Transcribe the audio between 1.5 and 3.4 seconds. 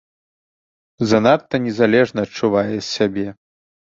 незалежна адчувае сябе.